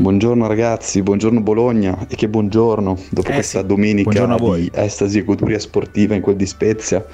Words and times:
Buongiorno 0.00 0.46
ragazzi, 0.46 1.02
buongiorno 1.02 1.40
Bologna. 1.40 2.06
E 2.08 2.14
che 2.14 2.28
buongiorno 2.28 2.96
dopo 3.10 3.30
Eh 3.30 3.32
questa 3.34 3.62
sì. 3.62 3.66
domenica 3.66 4.26
di 4.26 4.70
estasi 4.72 5.18
e 5.18 5.24
goduria 5.24 5.58
sportiva 5.58 6.14
in 6.14 6.20
quel 6.20 6.36
di 6.36 6.46
Spezia. 6.46 7.04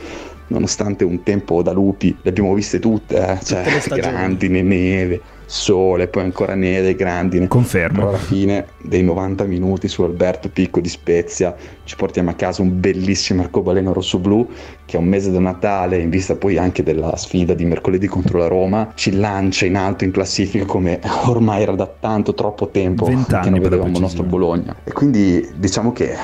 Nonostante 0.48 1.02
un 1.02 1.22
tempo 1.22 1.62
da 1.62 1.72
lupi, 1.72 2.14
le 2.20 2.28
abbiamo 2.28 2.52
viste 2.52 2.80
tutte, 2.80 3.16
eh, 3.16 3.38
cioè 3.42 3.64
grandine, 3.88 4.60
neve, 4.60 5.18
sole, 5.46 6.08
poi 6.08 6.22
ancora 6.22 6.54
neve, 6.54 6.94
grandine. 6.94 7.46
Però 7.46 7.60
Confermo. 7.60 8.08
alla 8.08 8.18
fine 8.18 8.66
dei 8.82 9.02
90 9.02 9.44
minuti 9.44 9.88
su 9.88 10.02
Alberto 10.02 10.48
Picco 10.48 10.80
di 10.80 10.88
Spezia 10.88 11.54
ci 11.84 11.96
portiamo 11.96 12.30
a 12.30 12.34
casa 12.34 12.62
un 12.62 12.80
bellissimo 12.80 13.42
arcobaleno 13.42 13.92
rosso-blu 13.92 14.48
che 14.84 14.96
a 14.96 15.00
un 15.00 15.06
mese 15.06 15.30
da 15.30 15.40
Natale, 15.40 15.98
in 15.98 16.10
vista 16.10 16.36
poi 16.36 16.58
anche 16.58 16.82
della 16.82 17.16
sfida 17.16 17.54
di 17.54 17.64
mercoledì 17.64 18.06
contro 18.06 18.38
la 18.38 18.48
Roma, 18.48 18.92
ci 18.94 19.16
lancia 19.16 19.66
in 19.66 19.76
alto 19.76 20.04
in 20.04 20.10
classifica 20.10 20.64
come 20.64 21.00
ormai 21.26 21.62
era 21.62 21.72
da 21.72 21.86
tanto 21.86 22.34
troppo 22.34 22.68
tempo 22.68 23.04
che 23.04 23.12
non 23.12 23.60
vedevamo 23.60 23.90
il 23.90 24.00
nostro. 24.00 24.22
Bologna. 24.24 24.74
E 24.84 24.92
quindi 24.92 25.46
diciamo 25.56 25.92
che, 25.92 26.14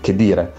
che 0.00 0.14
dire, 0.14 0.52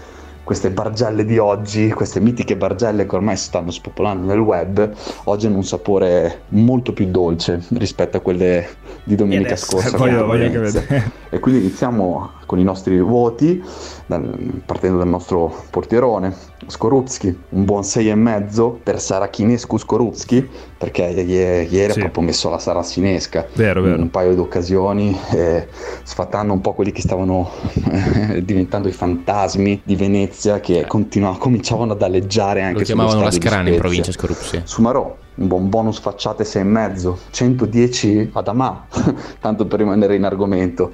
queste 0.44 0.70
bargelle 0.70 1.24
di 1.24 1.38
oggi, 1.38 1.90
queste 1.90 2.18
mitiche 2.20 2.56
bargelle 2.56 3.06
che 3.06 3.14
ormai 3.14 3.36
si 3.36 3.44
stanno 3.44 3.70
spopolando 3.70 4.26
nel 4.26 4.40
web, 4.40 4.90
oggi 5.24 5.46
hanno 5.46 5.56
un 5.56 5.64
sapore 5.64 6.42
molto 6.48 6.92
più 6.92 7.06
dolce 7.10 7.62
rispetto 7.74 8.16
a 8.16 8.20
quelle 8.20 8.66
di 9.04 9.14
domenica 9.14 9.50
adesso? 9.50 9.66
scorsa. 9.78 9.94
Eh, 9.96 9.98
voglio- 9.98 10.26
voglio 10.26 10.50
che 10.50 10.58
Venezia. 10.58 10.80
vede. 10.88 11.10
E 11.30 11.38
quindi 11.38 11.60
iniziamo 11.60 12.30
con 12.46 12.58
i 12.58 12.64
nostri 12.64 12.98
voti, 13.00 13.62
dal- 14.06 14.62
partendo 14.66 14.98
dal 14.98 15.08
nostro 15.08 15.64
portierone, 15.70 16.34
Skorupski, 16.66 17.36
un 17.50 17.64
buon 17.64 17.82
6,5 17.82 18.76
per 18.82 19.00
Sarachinescu 19.00 19.76
Skorupski, 19.76 20.48
perché 20.78 21.02
ieri 21.02 21.68
Sì. 21.92 21.98
ha 21.98 22.02
proprio 22.02 22.24
messo 22.24 22.48
la 22.50 22.58
Saracinesca 22.58 23.46
Vero, 23.54 23.80
in 23.80 23.86
vero. 23.86 24.02
un 24.02 24.10
paio 24.10 24.34
di 24.34 24.40
occasioni, 24.40 25.16
eh, 25.32 25.68
sfatando 26.02 26.52
un 26.52 26.60
po' 26.60 26.72
quelli 26.72 26.92
che 26.92 27.00
stavano 27.00 27.50
eh, 27.90 28.42
diventando 28.44 28.88
i 28.88 28.92
fantasmi 28.92 29.80
di 29.84 29.96
Venezia 29.96 30.60
che 30.60 30.86
cominciavano 30.86 31.92
ad 31.92 32.02
alleggiare 32.02 32.62
anche 32.62 32.78
Lo 32.80 32.84
chiamavano 32.84 33.22
la 33.22 33.30
scrana 33.30 33.68
in 33.68 33.76
provincia 33.76 34.12
Scorupsi. 34.12 34.60
Sumarò, 34.64 35.16
un 35.34 35.46
buon 35.46 35.68
bonus 35.68 35.98
facciate 35.98 36.44
6,5, 36.44 37.14
110 37.30 38.30
ad 38.32 38.48
Amà, 38.48 38.86
tanto 39.40 39.66
per 39.66 39.78
rimanere 39.80 40.14
in 40.16 40.24
argomento. 40.24 40.92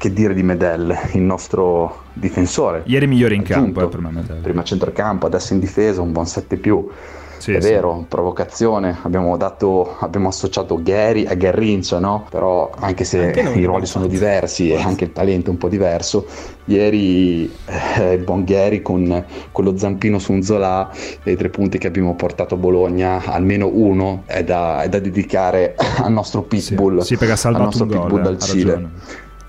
Che 0.00 0.10
dire 0.14 0.32
di 0.32 0.42
Medel, 0.42 0.96
il 1.12 1.20
nostro 1.20 2.04
difensore? 2.14 2.84
Ieri 2.86 3.06
migliore 3.06 3.34
in 3.34 3.42
Aggiunto. 3.42 3.80
campo, 3.80 4.08
eh. 4.08 4.10
Medel. 4.10 4.38
Prima 4.40 4.62
centrocampo, 4.62 5.26
adesso 5.26 5.52
in 5.52 5.58
difesa, 5.58 6.00
un 6.00 6.10
buon 6.10 6.24
7 6.26 6.56
più. 6.56 6.88
Sì, 7.36 7.52
è 7.52 7.60
sì. 7.60 7.68
vero, 7.68 8.06
provocazione, 8.08 8.98
abbiamo, 9.02 9.36
dato, 9.36 9.96
abbiamo 9.98 10.28
associato 10.28 10.80
Gary 10.82 11.26
a 11.26 11.34
Garrincha, 11.34 11.98
no? 11.98 12.26
Però 12.30 12.70
anche 12.78 13.04
se 13.04 13.26
Anche 13.26 13.58
i 13.58 13.64
ruoli 13.64 13.84
sono 13.84 14.06
diversi 14.06 14.70
e 14.70 14.80
anche 14.80 15.04
il 15.04 15.12
talento 15.12 15.48
è 15.48 15.50
un 15.52 15.58
po' 15.58 15.68
diverso, 15.68 16.26
ieri 16.64 17.50
eh, 17.98 18.12
il 18.14 18.24
buon 18.24 18.44
Gary 18.44 18.80
con, 18.80 19.22
con 19.52 19.64
lo 19.64 19.76
zampino 19.76 20.18
su 20.18 20.32
un 20.32 20.42
Zola 20.42 20.90
e 21.22 21.32
i 21.32 21.36
tre 21.36 21.50
punti 21.50 21.76
che 21.76 21.86
abbiamo 21.88 22.14
portato 22.14 22.54
a 22.54 22.58
Bologna, 22.58 23.22
almeno 23.26 23.68
uno 23.70 24.22
è 24.26 24.44
da, 24.44 24.80
è 24.82 24.88
da 24.88 24.98
dedicare 24.98 25.74
al 26.02 26.12
nostro 26.12 26.46
Sì, 26.56 26.74
pitbull, 26.74 27.00
sì, 27.00 27.16
perché 27.18 27.32
ha 27.32 27.36
al 27.36 27.38
salvato 27.38 27.64
nostro 27.64 27.84
un 27.84 27.90
gol. 27.90 28.00
pitbull 28.00 28.20
eh, 28.20 28.22
dal 28.22 28.38
Cile. 28.38 28.72
ragione. 28.72 28.92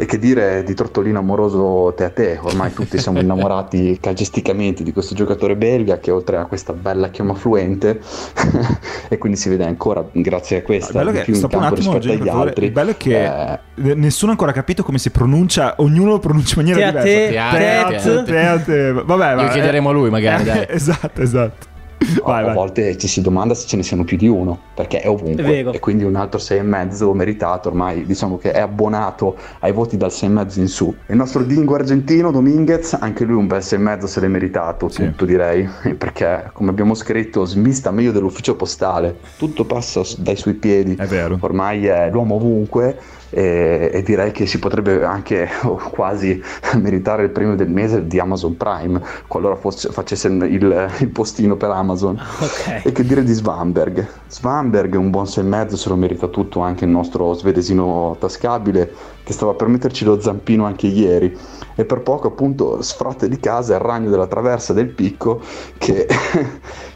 E 0.01 0.05
che 0.07 0.17
dire 0.17 0.63
di 0.63 0.73
Tortolino 0.73 1.19
amoroso 1.19 1.93
te 1.95 2.05
a 2.05 2.09
te, 2.09 2.39
ormai 2.41 2.73
tutti 2.73 2.97
siamo 2.97 3.19
innamorati 3.21 3.99
calcisticamente 4.01 4.81
di 4.81 4.91
questo 4.91 5.13
giocatore 5.13 5.55
belga 5.55 5.99
che 5.99 6.09
oltre 6.09 6.37
a 6.37 6.45
questa 6.45 6.73
bella 6.73 7.09
chioma 7.09 7.35
fluente 7.35 8.01
e 9.09 9.19
quindi 9.19 9.37
si 9.37 9.47
vede 9.49 9.63
ancora 9.63 10.03
grazie 10.11 10.57
a 10.57 10.61
questa 10.63 11.03
di 11.03 11.11
che, 11.11 11.21
più 11.21 11.35
in 11.35 11.41
campo 11.41 11.57
attimo, 11.75 11.93
rispetto 11.93 12.23
agli 12.23 12.27
favore. 12.27 12.49
altri. 12.49 12.65
Il 12.65 12.71
bello 12.71 12.89
è 12.89 12.97
che 12.97 13.23
Eh, 13.23 13.59
nessuno 13.93 14.31
ha 14.31 14.33
ancora 14.33 14.51
capito 14.53 14.81
come 14.81 14.97
si 14.97 15.11
pronuncia, 15.11 15.75
ognuno 15.77 16.09
lo 16.09 16.19
pronuncia 16.19 16.59
in 16.59 16.65
maniera 16.65 16.91
Te 16.99 17.27
diversa. 17.27 17.51
te, 17.51 17.59
te 17.59 17.69
a 17.69 18.23
te. 18.23 18.23
te 18.23 18.39
a 18.39 18.59
te. 18.59 18.91
Vabbè, 18.93 19.25
Glielo 19.35 19.41
va, 19.43 19.49
chiederemo 19.49 19.89
a 19.89 19.91
lui, 19.91 20.09
magari, 20.09 20.41
eh, 20.41 20.45
dai. 20.65 20.65
Esatto, 20.67 21.21
esatto. 21.21 21.69
Vai, 22.23 22.41
a 22.41 22.45
vai. 22.47 22.53
volte 22.55 22.97
ci 22.97 23.07
si 23.07 23.21
domanda 23.21 23.53
se 23.53 23.67
ce 23.67 23.75
ne 23.77 23.83
siano 23.83 24.03
più 24.03 24.17
di 24.17 24.27
uno 24.27 24.57
perché 24.73 25.01
è 25.01 25.09
ovunque. 25.09 25.43
È 25.61 25.67
e 25.71 25.79
quindi 25.79 26.03
un 26.03 26.15
altro 26.15 26.39
6,5 26.39 27.13
meritato 27.13 27.69
ormai 27.69 28.05
diciamo 28.05 28.37
che 28.37 28.51
è 28.51 28.59
abbonato 28.59 29.35
ai 29.59 29.71
voti 29.71 29.97
dal 29.97 30.09
6,5 30.11 30.59
in 30.59 30.67
su. 30.67 30.93
Il 31.07 31.15
nostro 31.15 31.43
dingo 31.43 31.75
argentino 31.75 32.31
Dominguez 32.31 32.93
anche 32.99 33.23
lui 33.23 33.35
un 33.37 33.47
bel 33.47 33.59
6,5 33.59 34.03
se 34.05 34.19
l'è 34.19 34.27
meritato 34.27 34.89
Sì. 34.89 35.05
tutto 35.05 35.25
direi. 35.25 35.67
Perché 35.97 36.49
come 36.53 36.69
abbiamo 36.71 36.93
scritto 36.95 37.45
smista 37.45 37.91
meglio 37.91 38.11
dell'ufficio 38.11 38.55
postale. 38.55 39.17
Tutto 39.37 39.65
passa 39.65 40.01
dai 40.17 40.35
suoi 40.35 40.55
piedi. 40.55 40.95
È 40.95 41.05
vero. 41.05 41.37
ormai 41.39 41.85
è 41.85 42.09
l'uomo 42.11 42.35
ovunque 42.35 42.97
e, 43.31 43.89
e 43.93 44.03
direi 44.03 44.31
che 44.31 44.45
si 44.45 44.59
potrebbe 44.59 45.03
anche 45.03 45.49
oh, 45.63 45.75
quasi 45.75 46.41
meritare 46.77 47.23
il 47.23 47.29
premio 47.31 47.55
del 47.55 47.69
mese 47.69 48.05
di 48.05 48.19
Amazon 48.19 48.55
Prime 48.57 49.01
qualora 49.27 49.55
fosse, 49.55 49.89
facesse 49.89 50.27
il, 50.27 50.91
il 50.99 51.09
postino 51.09 51.55
per 51.55 51.69
Amazon 51.69 52.19
Ok. 52.39 52.85
e 52.85 52.91
che 52.91 53.03
dire 53.03 53.23
di 53.23 53.33
Svanberg? 53.33 54.05
Svanberg 54.27 54.93
un 54.95 55.09
buon 55.09 55.25
6,5 55.25 55.73
se 55.73 55.89
lo 55.89 55.95
merita 55.95 56.27
tutto 56.27 56.59
anche 56.59 56.85
il 56.85 56.91
nostro 56.91 57.33
svedesino 57.33 58.15
tascabile 58.19 58.93
che 59.23 59.33
stava 59.33 59.53
per 59.53 59.67
metterci 59.67 60.03
lo 60.03 60.19
zampino 60.19 60.65
anche 60.65 60.87
ieri 60.87 61.35
e 61.75 61.85
per 61.85 62.01
poco 62.01 62.27
appunto 62.27 62.81
sfratte 62.81 63.29
di 63.29 63.39
casa 63.39 63.75
il 63.75 63.81
ragno 63.81 64.09
della 64.09 64.27
traversa 64.27 64.73
del 64.73 64.87
picco 64.87 65.41
che, 65.77 66.07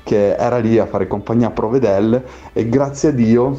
che 0.03 0.35
era 0.35 0.57
lì 0.57 0.77
a 0.77 0.85
fare 0.85 1.07
compagnia 1.07 1.47
a 1.47 1.51
Provedel 1.51 2.23
e 2.51 2.67
grazie 2.67 3.09
a 3.09 3.11
Dio 3.11 3.57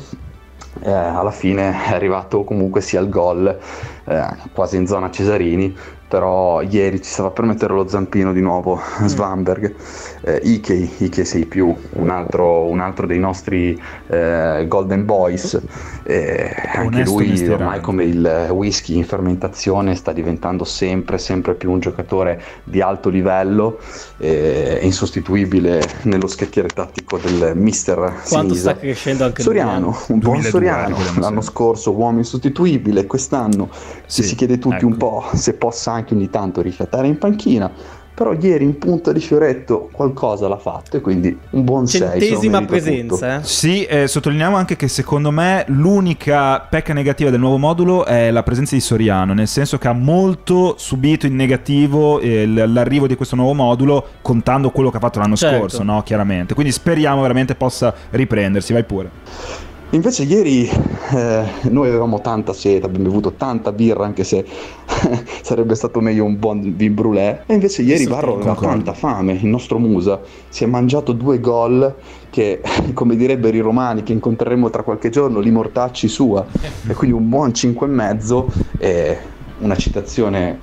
eh, 0.83 0.91
alla 0.91 1.31
fine 1.31 1.71
è 1.71 1.95
arrivato 1.95 2.45
comunque 2.45 2.81
sia 2.81 3.01
il 3.01 3.09
gol 3.09 3.59
eh, 4.05 4.27
quasi 4.53 4.77
in 4.77 4.87
zona 4.87 5.11
Cesarini 5.11 5.77
però 6.09 6.63
ieri 6.63 7.03
ci 7.03 7.11
stava 7.11 7.31
per 7.31 7.45
mettere 7.45 7.75
lo 7.75 7.89
zampino 7.89 8.33
di 8.33 8.41
nuovo 8.41 8.81
Svanberg 9.05 9.75
eh, 10.23 10.41
Ike, 10.45 10.89
Ike 10.99 11.25
6 11.25 11.47
più 11.47 11.75
un 11.95 12.11
altro, 12.11 12.65
un 12.65 12.81
altro 12.81 13.07
dei 13.07 13.19
nostri 13.19 13.81
eh, 14.07 14.65
Golden 14.69 15.05
Boys 15.05 15.61
eh, 16.05 16.55
anche 16.75 17.03
lui 17.03 17.29
mestierante. 17.29 17.63
ormai 17.63 17.81
come 17.81 18.05
il 18.05 18.49
whisky 18.51 18.97
in 18.97 19.05
fermentazione 19.05 19.95
sta 19.97 20.13
diventando 20.13 20.65
sempre 20.65 21.19
sempre 21.19 21.55
più 21.55 21.73
un 21.73 21.81
giocatore 21.81 22.41
di 22.65 22.81
alto 22.81 23.09
livello 23.09 23.79
eh, 24.19 24.79
insostituibile 24.83 25.83
nello 26.03 26.29
scacchiere 26.29 26.69
tattico 26.69 27.19
del 27.19 27.53
mister 27.57 27.97
Quanto 27.97 28.55
Sinisa. 28.55 28.71
sta 28.71 28.77
crescendo 28.79 29.25
anche 29.25 29.43
lui, 29.43 29.55
Soriano, 29.57 29.91
eh? 29.91 30.13
un 30.13 30.19
buon 30.19 30.41
2002, 30.41 30.51
Soriano, 30.51 30.97
l'anno 31.21 31.41
scorso 31.41 31.93
uomo 31.93 32.19
insostituibile, 32.19 33.07
quest'anno 33.07 33.69
Sì, 34.07 34.23
si 34.23 34.35
chiede 34.35 34.59
tutti 34.59 34.77
ecco. 34.77 34.87
un 34.87 34.97
po' 34.97 35.25
se 35.35 35.55
possa 35.55 35.96
anche 35.97 36.15
ogni 36.15 36.31
tanto 36.31 36.63
rifiatare 36.63 37.07
in 37.07 37.19
panchina, 37.19 37.71
però 38.17 38.33
ieri 38.33 38.65
in 38.65 38.79
punta 38.79 39.13
di 39.13 39.21
fioretto 39.21 39.91
qualcosa 39.93 40.49
l'ha 40.49 40.57
fatto 40.57 40.97
e 40.97 41.03
quindi 41.03 41.39
un 41.51 41.65
buon 41.65 41.87
6. 41.87 42.01
Centesima 42.01 42.65
presenza, 42.65 43.37
eh? 43.37 43.45
Sì, 43.45 43.85
eh, 43.85 44.07
sottolineiamo 44.09 44.57
anche 44.57 44.75
che 44.75 44.89
secondo 44.89 45.31
me 45.31 45.65
l'unica 45.69 46.61
pecca 46.61 46.95
negativa 46.95 47.29
del 47.29 47.41
nuovo 47.41 47.59
modulo 47.59 48.07
è 48.07 48.31
la 48.31 48.43
presenza 48.43 48.75
di 48.75 48.81
Soriano, 48.81 49.35
nel 49.35 49.49
senso 49.49 49.77
che 49.77 49.89
ha 49.89 49.93
molto 49.93 50.77
subito 50.79 51.27
in 51.27 51.37
negativo 51.37 52.19
eh, 52.21 52.47
l'arrivo 52.47 53.07
di 53.07 53.17
questo 53.17 53.37
nuovo 53.37 53.53
modulo, 53.53 54.07
contando 54.23 54.71
quello 54.71 54.91
che 54.91 54.97
ha 54.97 55.01
fatto 55.01 55.19
l'anno 55.19 55.37
Certo. 55.37 55.59
scorso, 55.59 55.83
no? 55.83 56.03
Chiaramente. 56.03 56.55
Quindi 56.55 56.73
speriamo 56.73 57.21
veramente 57.21 57.55
possa 57.55 57.93
riprendersi, 58.13 58.73
vai 58.73 58.85
pure. 58.85 59.75
Invece 59.97 60.25
ieri 60.25 60.69
eh, 60.69 61.45
noi 61.71 61.89
avevamo 61.89 62.21
tanta 62.21 62.53
sete, 62.53 62.85
abbiamo 62.85 63.07
bevuto 63.07 63.33
tanta 63.33 63.73
birra 63.73 64.05
anche 64.05 64.25
se 64.25 64.45
sarebbe 65.41 65.75
stato 65.75 66.01
meglio 66.01 66.25
un 66.25 66.39
buon 66.39 66.75
vin 66.77 66.93
brûlé. 66.93 67.45
E 67.47 67.55
invece 67.55 67.81
ieri 67.81 68.01
Sì, 68.03 68.07
Varro 68.07 68.35
aveva 68.35 68.53
concordo. 68.53 68.75
tanta 68.75 68.93
fame, 68.93 69.33
il 69.33 69.47
nostro 69.47 69.79
Musa. 69.79 70.21
Si 70.51 70.65
è 70.65 70.67
mangiato 70.67 71.13
due 71.13 71.41
gol 71.41 71.95
che 72.29 72.61
come 72.93 73.17
direbbero 73.17 73.57
i 73.57 73.61
romani 73.61 74.03
che 74.03 74.13
incontreremo 74.13 74.69
tra 74.69 74.83
qualche 74.83 75.09
giorno, 75.09 75.41
li 75.41 75.51
mortacci 75.51 76.09
sua. 76.09 76.45
E 76.87 76.93
quindi 76.93 77.17
un 77.17 77.31
buon 77.31 77.49
5,5 77.49 78.45
e 78.77 79.19
una 79.61 79.77
citazione 79.77 80.61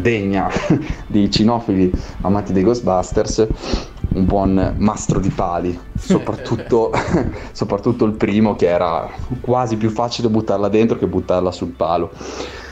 degna 0.00 0.48
di 1.08 1.28
cinofili 1.28 1.92
amanti 2.20 2.52
dei 2.52 2.62
Ghostbusters 2.62 3.48
un 4.12 4.24
buon 4.24 4.74
mastro 4.78 5.20
di 5.20 5.30
pali 5.30 5.78
soprattutto, 5.98 6.90
soprattutto 7.52 8.04
il 8.04 8.12
primo 8.12 8.56
che 8.56 8.66
era 8.68 9.08
quasi 9.40 9.76
più 9.76 9.90
facile 9.90 10.28
buttarla 10.28 10.68
dentro 10.68 10.98
che 10.98 11.06
buttarla 11.06 11.52
sul 11.52 11.68
palo 11.68 12.10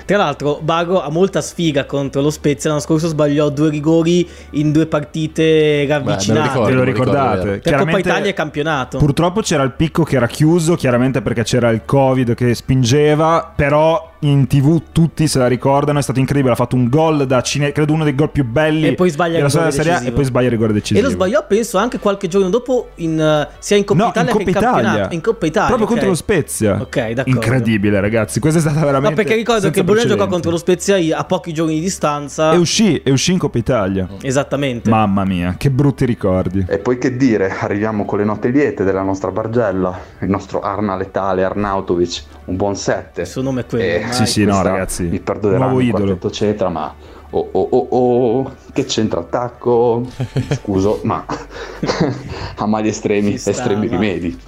Tra 0.08 0.16
l'altro, 0.16 0.58
Bago 0.62 1.02
ha 1.02 1.10
molta 1.10 1.42
sfiga 1.42 1.84
contro 1.84 2.22
lo 2.22 2.30
Spezia. 2.30 2.70
L'anno 2.70 2.80
scorso 2.80 3.08
sbagliò 3.08 3.50
due 3.50 3.68
rigori 3.68 4.26
in 4.52 4.72
due 4.72 4.86
partite 4.86 5.84
ravvicinate. 5.86 6.48
ricordo, 6.48 6.64
Ve 6.64 6.72
lo 6.72 6.78
me 6.80 6.84
lo 6.86 6.90
ricordo, 6.90 7.12
ricordate? 7.12 7.58
per 7.58 7.74
Coppa 7.76 7.98
Italia 7.98 8.30
e 8.30 8.32
campionato. 8.32 8.96
Purtroppo 8.96 9.42
c'era 9.42 9.62
il 9.64 9.72
picco 9.72 10.04
che 10.04 10.16
era 10.16 10.26
chiuso, 10.26 10.76
chiaramente 10.76 11.20
perché 11.20 11.42
c'era 11.42 11.68
il 11.68 11.82
Covid 11.84 12.32
che 12.32 12.54
spingeva, 12.54 13.52
però 13.54 14.07
in 14.20 14.46
tv 14.46 14.82
tutti 14.92 15.28
se 15.28 15.38
la 15.38 15.46
ricordano, 15.46 15.98
è 15.98 16.02
stato 16.02 16.18
incredibile, 16.18 16.52
ha 16.52 16.56
fatto 16.56 16.76
un 16.76 16.88
gol 16.88 17.26
da 17.26 17.40
cine- 17.42 17.72
credo 17.72 17.92
uno 17.92 18.04
dei 18.04 18.14
gol 18.14 18.30
più 18.30 18.44
belli 18.44 18.88
E 18.88 18.94
poi 18.94 19.10
sbaglia 19.10 19.36
della 19.36 19.48
storia 19.48 19.68
rigore 19.68 19.84
della 19.84 19.98
Serie 19.98 20.08
A 20.08 20.12
e 20.12 20.14
poi 20.14 20.24
sbaglia 20.24 20.46
il 20.46 20.52
rigore 20.52 20.72
decisivo. 20.72 20.98
E 20.98 21.02
lo 21.02 21.10
sbagliò, 21.10 21.46
penso, 21.46 21.78
anche 21.78 21.98
qualche 21.98 22.28
giorno 22.28 22.48
dopo, 22.48 22.88
in, 22.96 23.20
eh, 23.20 23.48
sia 23.58 23.76
in 23.76 23.84
Coppa 23.84 24.02
No, 24.02 24.08
Italia 24.08 24.30
in 24.30 24.36
che 24.36 24.42
in 24.42 24.46
Coppa 24.46 24.58
Italia. 24.58 24.82
campionato. 24.82 25.14
In 25.14 25.20
Coppa 25.20 25.46
Italia. 25.46 25.68
Proprio 25.68 25.86
ok. 25.86 25.92
contro 25.92 26.08
lo 26.08 26.16
Spezia. 26.16 26.80
Ok, 26.80 26.96
d'accordo. 27.12 27.30
Incredibile, 27.30 28.00
ragazzi. 28.00 28.40
Questa 28.40 28.58
è 28.58 28.62
stata 28.62 28.80
veramente. 28.80 29.08
No, 29.08 29.14
perché 29.14 29.34
ricordo 29.34 29.70
che 29.70 29.84
Bologna 29.84 30.06
giocò 30.06 30.26
contro 30.26 30.50
lo 30.50 30.56
Spezia 30.58 30.96
a 31.16 31.24
pochi 31.24 31.52
giorni 31.52 31.74
di 31.74 31.80
distanza. 31.80 32.52
E 32.52 32.56
uscì, 32.56 33.00
e 33.02 33.10
uscì 33.10 33.32
in 33.32 33.38
Coppa 33.38 33.58
Italia. 33.58 34.08
Esattamente. 34.22 34.90
Mamma 34.90 35.24
mia, 35.24 35.54
che 35.56 35.70
brutti 35.70 36.04
ricordi. 36.04 36.64
E 36.68 36.78
poi 36.78 36.98
che 36.98 37.16
dire, 37.16 37.54
arriviamo 37.60 38.04
con 38.04 38.18
le 38.18 38.24
note 38.24 38.48
liete 38.48 38.84
della 38.84 39.02
nostra 39.02 39.30
Bargella, 39.30 39.98
il 40.20 40.28
nostro 40.28 40.60
Arna 40.60 40.96
Letale 40.96 41.44
Arnautovic, 41.44 42.22
un 42.46 42.56
buon 42.56 42.76
7. 42.76 43.22
Il 43.22 43.26
suo 43.26 43.42
nome 43.42 43.60
è 43.62 43.66
quello. 43.66 43.84
Eh, 43.84 44.07
ormai. 44.08 44.26
Sì, 44.26 44.26
sì, 44.26 44.44
no, 44.44 44.62
ragazzi, 44.62 45.04
Mi 45.04 45.20
perdoneranno 45.20 45.64
nuovo 45.64 45.80
il 45.80 45.88
idolo. 45.88 46.04
quartetto 46.04 46.28
eccetera, 46.28 46.68
ma 46.70 46.94
oh 47.30 47.48
oh 47.52 47.68
oh 47.70 47.86
oh, 47.90 48.52
che 48.72 48.84
c'entra 48.84 49.20
attacco? 49.20 50.06
Scuso, 50.50 51.00
ma 51.04 51.24
a 52.56 52.66
mali 52.66 52.88
estremi, 52.88 53.36
sta, 53.38 53.50
estremi 53.50 53.86
va. 53.88 53.92
rimedi. 53.96 54.38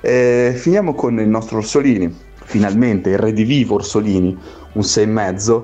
E 0.00 0.52
finiamo 0.56 0.94
con 0.94 1.18
il 1.20 1.28
nostro 1.28 1.58
Orsolini, 1.58 2.14
finalmente 2.44 3.10
il 3.10 3.18
redivivo 3.18 3.76
Orsolini, 3.76 4.36
un 4.72 4.82
6,5. 4.82 5.62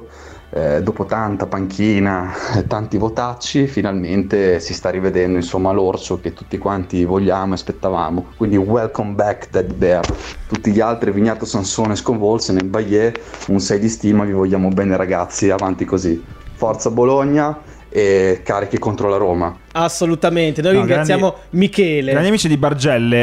Eh, 0.57 0.85
dopo 0.85 1.05
tanta 1.05 1.47
panchina, 1.47 2.33
tanti 2.69 2.97
votacci, 2.97 3.67
finalmente 3.67 4.61
si 4.61 4.73
sta 4.73 4.89
rivedendo 4.89 5.37
insomma 5.37 5.73
l'orso 5.73 6.21
che 6.21 6.33
tutti 6.33 6.59
quanti 6.59 7.05
vogliamo 7.05 7.51
e 7.51 7.55
aspettavamo. 7.57 8.27
Quindi 8.37 8.57
welcome 8.57 9.15
back 9.15 9.51
Dead 9.51 9.75
Bear. 9.75 10.07
Tutti 10.47 10.71
gli 10.71 10.79
altri, 10.79 11.11
Vignato 11.11 11.45
Sansone, 11.45 11.97
Sconvolsen 11.97 12.59
e 12.59 12.65
Bayer, 12.65 13.21
un 13.49 13.59
6 13.59 13.81
di 13.81 13.89
stima, 13.89 14.23
vi 14.23 14.31
vogliamo 14.31 14.69
bene 14.69 14.97
ragazzi, 14.97 15.51
avanti 15.51 15.85
così. 15.85 16.23
Forza 16.53 16.89
Bologna 16.89 17.59
e 17.97 18.41
carichi 18.43 18.77
contro 18.79 19.09
la 19.09 19.17
Roma. 19.17 19.57
Assolutamente. 19.71 20.61
Noi 20.63 20.75
No, 20.75 20.81
ringraziamo 20.81 21.35
Michele. 21.51 22.11
Grandi 22.11 22.29
amici 22.29 22.49
di 22.49 22.57
Bargelle, 22.57 23.23